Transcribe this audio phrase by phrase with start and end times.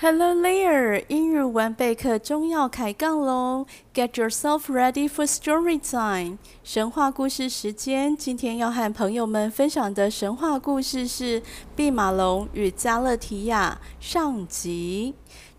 [0.00, 3.66] Hello there，英语玩备课中要开杠喽！
[3.94, 8.14] Get yourself ready for story time，神话故事时间。
[8.16, 11.40] 今天要和朋友们分享的神话故事是《
[11.74, 15.14] 弼马龙与加勒提亚》上集。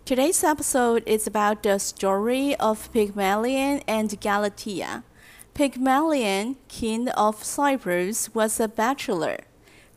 [0.06, 5.02] Today's episode is about the story of Pygmalion and Galatea.
[5.56, 9.40] Pygmalion, king of Cyprus, was a bachelor.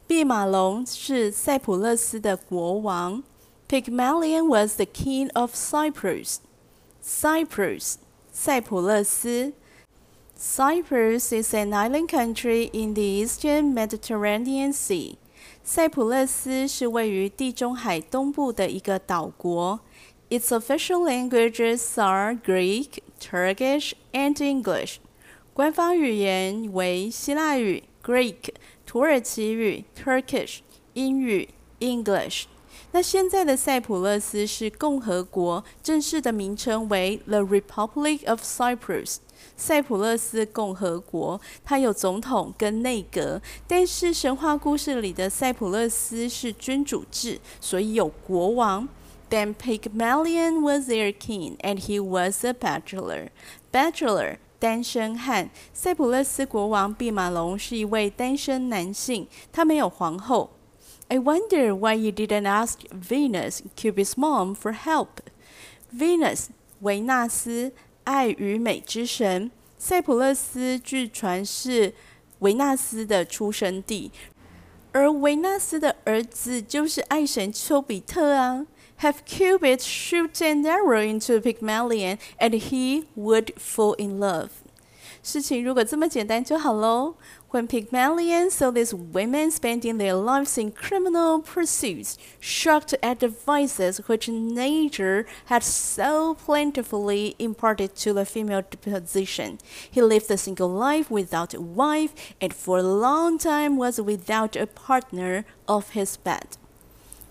[0.06, 3.22] 弼马龙是塞浦路斯的国王。
[3.72, 6.40] Pygmalion was the king of Cyprus.
[7.02, 7.98] Cyprus,
[8.32, 9.52] 塞浦路斯。
[10.38, 15.16] Cyprus is an island country in the eastern Mediterranean Sea.
[15.62, 19.80] 塞浦路斯是位于地中海东部的一个岛国。
[20.30, 24.96] Its official languages are Greek, Turkish, and English.
[25.54, 28.50] 官方语言为希腊语 （Greek）、
[28.86, 30.58] 土耳其语 （Turkish）、
[30.94, 31.48] 英语
[31.80, 32.44] （English）。
[32.91, 39.17] 那现在的塞浦路斯是共和国，正式的名称为 The Republic of Cyprus，
[39.55, 41.39] 塞浦路斯共和国。
[41.63, 48.87] 它有总统跟内阁，但是神话故事里的塞浦路斯是君主制，所以有国王。
[49.29, 53.29] Then Pygmalion was their king, and he was a bachelor.
[53.71, 55.49] Bachelor，单身汉。
[55.73, 60.51] 塞浦路斯国王弼马龙是一位单身男性，他没有皇后。
[61.08, 65.20] I wonder why you didn't ask Venus, Cupid's mom, for help.
[65.92, 66.48] Venus，
[66.80, 67.72] 维纳斯，
[68.04, 69.50] 爱与美之神。
[69.78, 71.94] 塞浦路斯据传是
[72.40, 74.10] 维纳斯的出生地，
[74.92, 78.66] 而维纳斯的儿子就是爱神丘比特啊。
[79.00, 84.48] Have Cupid shoot an arrow into Pygmalion, and he would fall in love.
[85.22, 87.14] 事情如果这么简单就好喽。
[87.50, 94.28] When Pygmalion saw these women spending their lives in criminal pursuits, shocked at the vices which
[94.28, 99.56] nature had so plentifully imparted to the female position,
[99.90, 104.54] he lived a single life without a wife, and for a long time was without
[104.54, 106.58] a partner of his bed.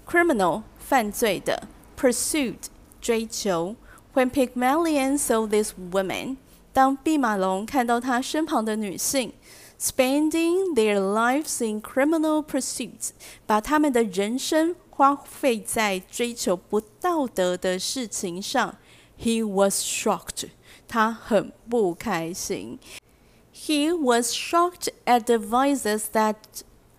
[0.08, 3.76] Criminal 犯罪的，pursuit 追求。
[4.16, 6.38] When Pygmalion saw these women,
[6.74, 9.34] 当弼马龙看到他身旁的女性，
[9.80, 13.10] spending their lives in criminal pursuits，
[13.46, 18.76] 把他们的人生花费在追求不道德的事情上，
[19.20, 20.50] he was shocked，
[20.88, 22.80] 他很不开心。
[23.54, 26.36] He was shocked at the vices that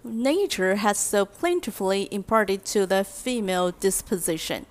[0.03, 4.63] nature has so plentifully imparted to the female disposition.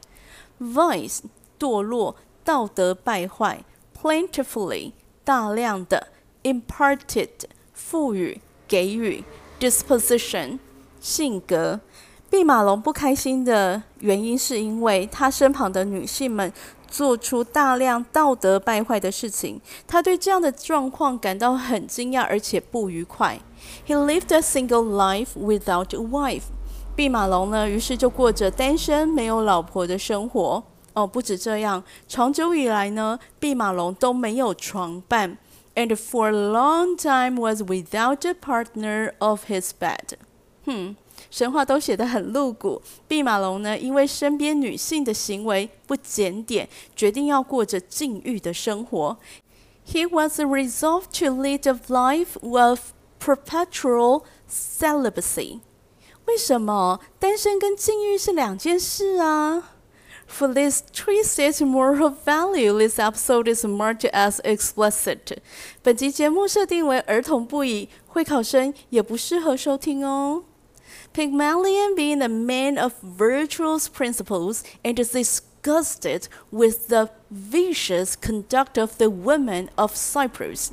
[0.60, 1.22] Vice，
[1.58, 3.64] 堕落，道德败坏。
[4.03, 4.91] plentifully
[5.23, 6.09] 大量的
[6.43, 7.29] ，imparted
[7.73, 9.23] 赋予给予
[9.61, 10.59] ，disposition
[11.01, 11.81] 性格。
[12.29, 16.53] 毕马龙不开心的原因是因为他身旁的女性们
[16.89, 23.39] 做出大量道德败坏的事情，他对这样的状况感到很惊讶而且不愉快。
[23.87, 26.45] He lived a single life without a wife。
[26.97, 30.65] 毕马龙呢，于是就过着单身没有老婆的生活。
[30.95, 35.39] 哦，不止这样，长久以来呢，弼马龙都没有床伴
[35.75, 40.17] ，and for a long time was without a partner of his bed。
[40.67, 40.95] 哼，
[41.31, 42.83] 神话都写得很露骨。
[43.09, 49.17] 弼马龙呢，因为身边女性的行为不检点，决定要过着禁欲的生活。
[49.87, 55.61] He was resolved to lead a life of perpetual celibacy。
[56.27, 59.73] 为什么单身跟禁欲是两件事啊
[60.32, 65.38] ？For this twisted moral value, this episode is marked as explicit.
[65.82, 70.44] 本集节目设定为儿童不宜，会考生也不适合收听哦。
[71.14, 79.70] Pygmalion, being a man of virtuous principles and disgusted with the vicious conduct of the women
[79.76, 80.72] of Cyprus.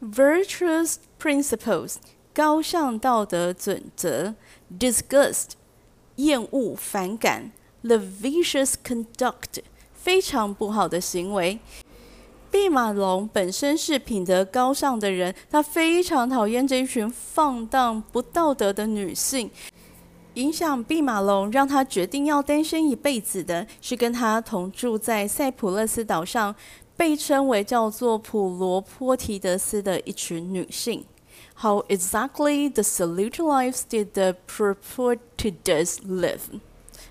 [0.00, 1.96] Virtuous principles,
[2.34, 4.34] 高尚道德准则；
[4.76, 5.50] disgust，
[6.16, 7.52] 厌恶、反感。
[7.87, 9.61] The vicious conduct，
[9.93, 11.57] 非常不好的行为。
[12.51, 19.49] 弼马龙本身是品德高尚的人，他非常讨厌这一群放荡不道德的女性。
[20.33, 26.53] 影响弼马龙，让他决定要单身一辈子的，是跟他同住在塞浦路斯岛上，
[26.97, 31.05] 被称为叫做普罗坡提德斯的一群女性。
[31.61, 36.59] How exactly the salute lives did the purportedous live?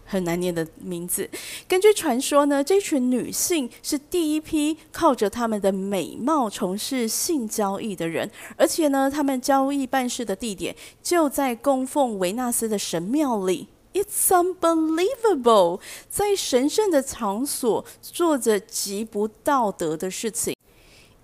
[0.06, 1.28] 很难念的名字。
[1.68, 15.80] 根据传说呢，这群女性是第一批靠着她们的美貌从事性交易的人，而且呢，她们交易办事的地点就在供奉维纳斯的神庙里 It's unbelievable！
[16.08, 20.55] 在神圣的场所做着极不道德的事情。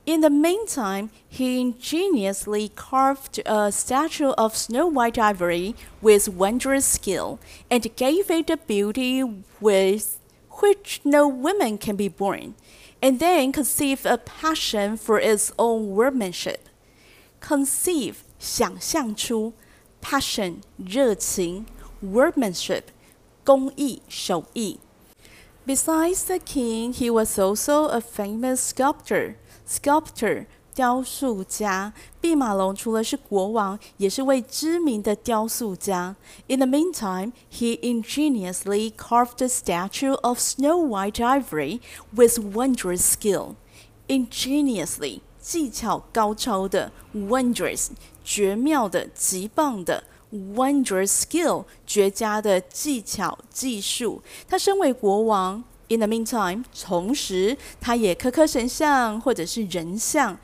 [0.06, 7.40] In the meantime, he ingeniously carved a statue of Snow White ivory with wondrous skill,
[7.70, 9.22] and gave it a beauty
[9.60, 10.20] with
[10.62, 12.56] which no woman can be born,
[13.02, 16.70] and then conceived a passion for its own workmanship.
[17.42, 19.54] Conceive 想象出，
[20.02, 21.66] passion 热情，
[22.02, 22.84] workmanship
[23.44, 24.80] 工艺手艺。
[25.68, 29.36] Besides the king, he was also a famous sculptor.
[29.72, 36.16] Sculptor 雕塑家，毕马龙除了是国王，也是位知名的雕塑家。
[36.48, 41.80] In the meantime, he ingeniously carved a statue of Snow White ivory
[42.16, 43.56] with wondrous skill.
[44.08, 47.90] Ingeniously 技巧高超的，wondrous
[48.24, 50.04] 绝妙的、极棒的。
[50.30, 54.22] Wondrous skill，绝佳的技巧、技术。
[54.46, 60.38] 他身为国王 ，in the meantime，同时他也刻刻神像或者是人像。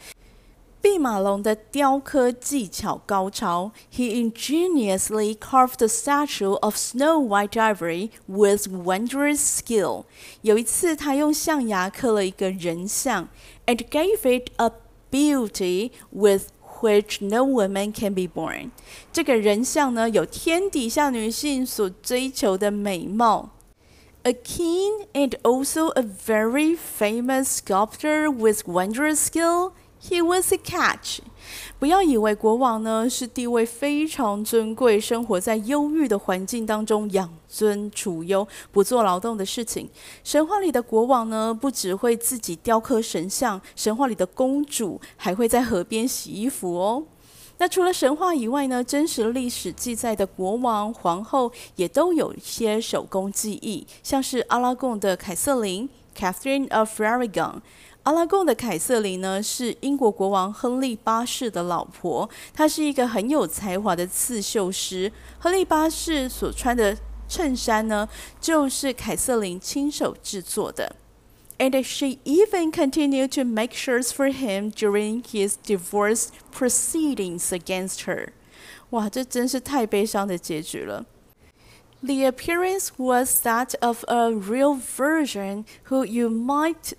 [0.81, 3.71] 毕马龙的雕刻技巧高超。
[3.89, 10.03] He ingeniously carved a statue of Snow White ivory with wondrous skill。
[10.41, 13.29] 有一次，他用象牙刻了一个人像，
[13.65, 14.71] and gave it a
[15.09, 16.47] beauty with
[16.81, 18.71] which no woman can be born。
[19.13, 23.51] 这个人像呢，有天底下女性所追求的美貌。
[24.28, 29.72] A king and also a very famous sculptor with wondrous skill
[30.02, 31.20] He was a catch。
[31.78, 39.88] 不要以为国王呢是地位非常尊贵、生活在忧郁的环境当中养尊处优、不做劳动的事情。
[40.22, 47.04] 神话里的国王呢，不只会自己雕刻神像，神话里的公主还会在河边洗衣服哦。
[47.60, 57.56] 那除了神话以外呢，真实历史记载的国王、皇后也都有一些手工技艺，像是阿拉贡的凯瑟琳 （Catherine of Aragon）。
[58.04, 62.30] 阿拉贡的凯瑟琳呢，是英国国王亨利八世的老婆。
[62.54, 65.12] 她是一个很有才华的刺绣师。
[65.40, 66.96] 亨利八世所穿的
[67.28, 68.08] 衬衫呢，
[68.40, 70.94] 就是凯瑟琳亲手制作的。
[71.59, 78.33] And she even continued to make shirts for him during his divorce proceedings against her。
[78.89, 81.05] 哇，这真是太悲伤的结局了。
[82.01, 86.93] The appearance was that of a real virgin who you might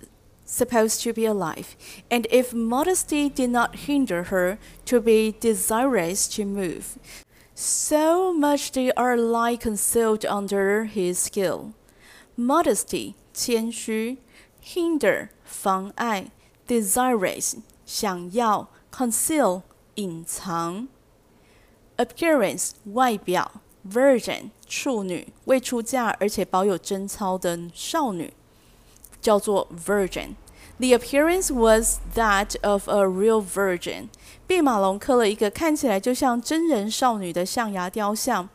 [0.47, 1.75] supposed to be alive,
[2.09, 6.97] and if modesty did not hinder her, to be desirous to move.
[7.53, 11.73] So much they are lie concealed under his skill.
[12.35, 14.17] Modesty 谦虚
[14.63, 16.31] ，hinder 妨碍，
[16.67, 17.55] desirous
[17.85, 19.61] 想要，conceal
[19.95, 20.87] 隐藏，
[21.97, 28.33] appearance 外表，virgin 处女未出嫁而且保有贞操的少女。
[29.21, 34.09] 叫做 Virgin。The appearance was that of a real virgin。
[34.45, 38.49] 毕马龙刻了一个看起来就像真人少女的象牙雕像，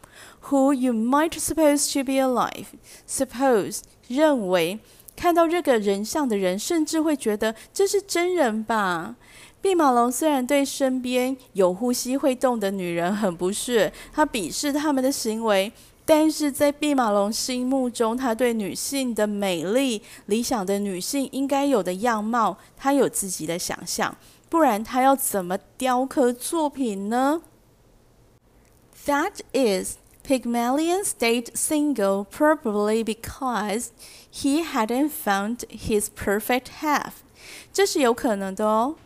[0.45, 4.79] who you might suppose to be alive。Suppose 认为
[5.16, 9.16] 看到这个人像的人，甚至会觉得这是真人吧。
[9.62, 15.72] 毕马龙虽然对身边有呼吸会动的女人很不屑，他鄙视他们的行为。
[16.08, 24.16] 但是在毕马龙心目中，他对女性的美丽、理想的女性应该有的样貌，他有自己的想象，
[24.48, 27.42] 不然他要怎么雕刻作品呢
[29.08, 33.91] ？That is, Pygmalion stayed single probably because
[34.31, 37.23] he hadn't found his perfect half。
[37.73, 38.97] 这是有可能的哦。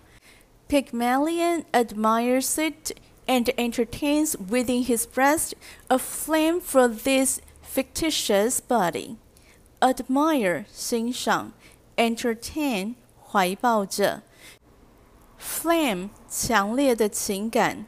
[0.68, 2.92] Pygmalion admires it
[3.26, 5.54] and entertains within his breast
[5.88, 9.16] a flame for this fictitious body.
[9.80, 11.52] Admire 欣赏，
[11.97, 12.97] entertain
[13.30, 14.23] 怀抱着，
[15.40, 17.87] flame 强烈的情感，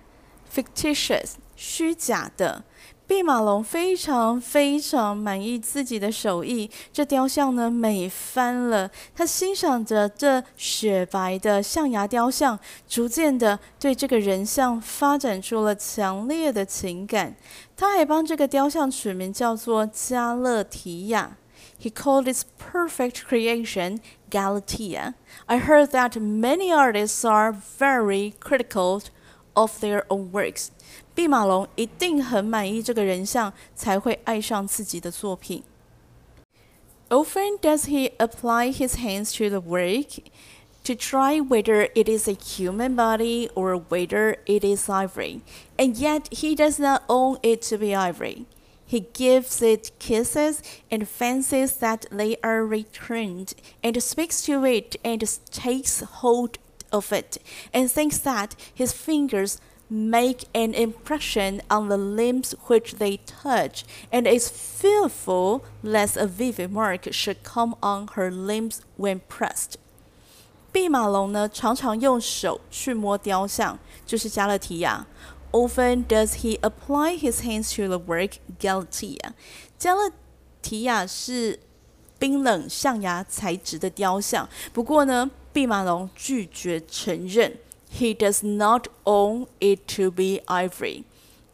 [0.50, 2.64] fictitious 虚假的。
[3.11, 8.89] 毕马龙非常非常满意自己的手艺，这雕像呢美翻了。
[9.13, 17.35] 他欣赏着这雪白的象牙雕像，逐渐的对这个人像发展出了强烈的情感。
[17.75, 21.35] 他还帮这个雕像取名叫做加勒提亚。
[21.81, 23.99] He called his perfect creation
[24.29, 25.15] Galatea.
[25.47, 29.01] I heard that many artists are very critical
[29.54, 30.68] of their own works.
[31.14, 35.62] 毕马龙一定很满意这个人像，才会爱上自己的作品。
[37.08, 40.22] Often does he apply his hands to the work
[40.84, 45.40] to try whether it is a human body or whether it is ivory,
[45.76, 48.46] and yet he does not own it to be ivory.
[48.84, 55.22] He gives it kisses and fancies that they are returned, and speaks to it and
[55.50, 56.58] takes hold
[56.90, 57.38] of it,
[57.72, 59.56] and thinks that his fingers
[59.88, 66.72] make an impression on the limbs which they touch, and is fearful lest a vivid
[66.72, 69.76] mark should come on her limbs when pressed.
[70.72, 75.06] 弼马龙呢，常常用手去摸雕像，就是加勒提亚。
[75.52, 79.32] Often does he apply his hands to the work Galatea。
[79.78, 80.10] 加勒
[80.60, 81.60] 提亚是
[82.18, 87.57] 冰冷象牙材质的雕像，不过呢， 毕马龙拒绝承认。
[87.93, 91.03] He does not own it to be ivory.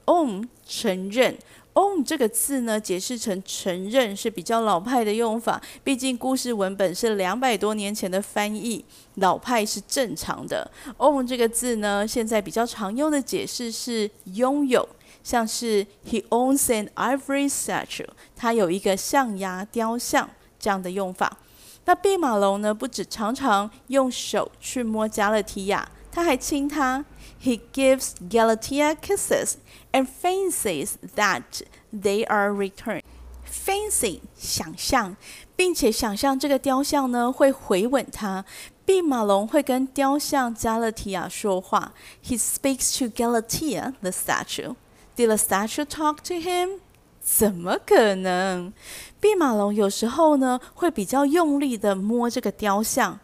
[0.05, 1.39] Own 承认
[1.73, 5.59] ，own 这个字呢，解释成承认是比较老派的用法。
[5.83, 8.85] 毕竟故事文本是两百多年前的翻译，
[9.15, 10.69] 老派是正常的。
[10.97, 14.87] own 这个字呢，现在比较常用的解释是拥有，
[15.23, 21.39] 像是 He owns an ivory statue，他有一个象牙雕像这样的用法。
[21.87, 25.89] 那弼马龙呢，不止常常用手去摸加勒提亚。
[26.11, 27.05] 他还亲她。
[27.41, 29.53] He gives Galatea kisses
[29.93, 31.61] and fancies that
[31.93, 33.03] they are returned.
[33.49, 35.15] Fancy 想象，
[35.55, 38.43] 并且想象这个雕像呢会回吻他。
[38.83, 41.93] 弼马龙会跟雕像加勒提亚说话。
[42.21, 44.75] He speaks to Galatea, the statue.
[45.15, 46.81] Did the statue talk to him?
[47.29, 48.71] 怎么可能？
[49.19, 53.19] 弼马龙有时候呢会比较用力的摸这个雕像。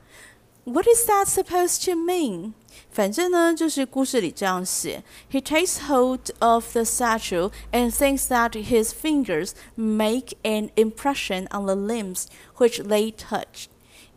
[0.66, 2.52] What is that supposed to mean?
[2.92, 11.66] 反正呢，就是故事里这样写：He takes hold of the statue and thinks that his fingers make an impression on
[11.66, 12.26] the limbs
[12.58, 13.68] which they touch.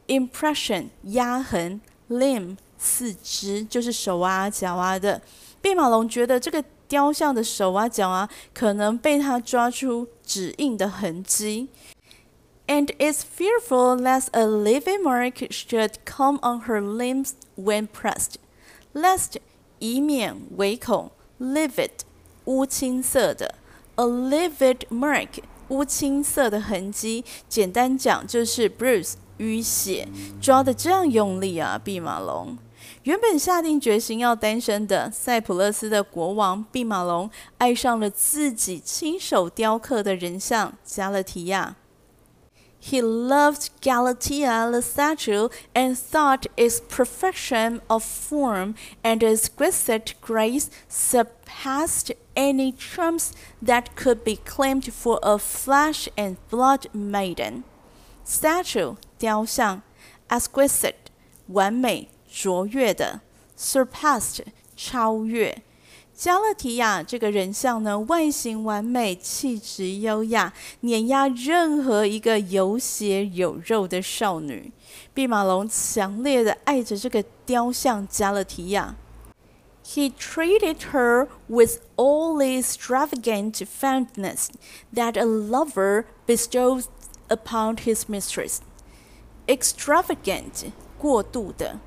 [0.08, 5.22] Impression 压痕，limb 四肢就是手啊、脚啊的。
[5.62, 11.68] 弼马龙觉得这个雕像的手啊、脚啊，可能被他抓出指印的痕迹。
[12.66, 18.34] and it's fearful lest a living mark should come on her limbs when pressed.
[18.92, 19.36] Lest
[19.78, 21.90] 以免唯恐 livid
[22.46, 23.54] 乌青色的
[23.96, 25.28] a livid mark
[25.68, 30.08] 乌青色的痕迹，简单讲就是 bruise 淤血。
[30.40, 32.56] 抓的这样用力啊，弼马龙。
[33.05, 41.75] 原本下定决心要单身的塞浦路斯的国王弼马龙，爱上了自己亲手雕刻的人像加勒提亚。
[42.81, 48.73] he loved Galatea the statue and thought its perfection of form
[49.03, 56.87] and exquisite grace surpassed any charms that could be claimed for a flesh and blood
[56.91, 57.63] maiden.
[58.25, 59.83] Statue 雕像，
[60.29, 61.11] exquisite
[61.47, 63.20] 完美 卓越的
[63.58, 64.40] ，surpassed
[64.76, 65.62] 超越。
[66.14, 74.72] 加勒提亚这个人像呢，外形完美，气质优雅，碾压任何一个有血有肉的少女。
[75.12, 78.96] 弼马龙强烈的爱着这个雕像加勒提亚。
[79.84, 84.48] He treated her with all the extravagant fondness
[84.94, 86.86] that a lover bestows
[87.28, 88.60] upon his mistress.
[89.46, 91.78] Extravagant 过度的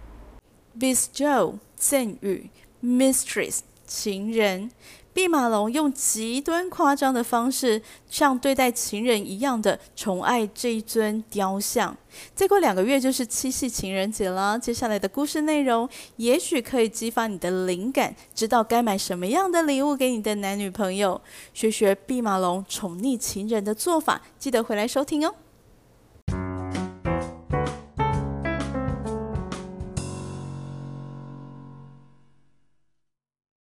[0.80, 2.50] ，bestow 赠予
[2.84, 4.70] ，mistress 情人，
[5.14, 11.98] 弼马龙用极端夸张的方式，像对待情人一样的宠爱这一尊雕像。
[12.36, 21.20] 再过两个月就是七夕情人节了，接下来的故事内容也许可以激发你的灵感，知道该买什么样的礼物给你的男女朋友，
[21.54, 24.22] 学学弼马龙宠溺情人的做法。
[24.38, 25.34] 记得回来收听哦。